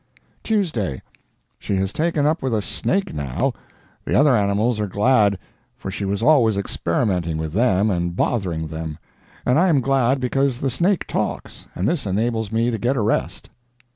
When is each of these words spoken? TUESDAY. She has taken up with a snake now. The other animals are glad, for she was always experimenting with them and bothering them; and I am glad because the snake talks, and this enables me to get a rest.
TUESDAY. 0.41 1.03
She 1.59 1.75
has 1.75 1.93
taken 1.93 2.25
up 2.25 2.41
with 2.41 2.55
a 2.55 2.61
snake 2.63 3.13
now. 3.13 3.53
The 4.03 4.15
other 4.19 4.35
animals 4.35 4.79
are 4.79 4.87
glad, 4.87 5.37
for 5.77 5.91
she 5.91 6.05
was 6.05 6.23
always 6.23 6.57
experimenting 6.57 7.37
with 7.37 7.53
them 7.53 7.91
and 7.91 8.15
bothering 8.15 8.69
them; 8.69 8.97
and 9.45 9.59
I 9.59 9.67
am 9.69 9.79
glad 9.79 10.19
because 10.19 10.59
the 10.59 10.71
snake 10.71 11.05
talks, 11.05 11.67
and 11.75 11.87
this 11.87 12.07
enables 12.07 12.51
me 12.51 12.71
to 12.71 12.79
get 12.79 12.97
a 12.97 13.01
rest. 13.03 13.51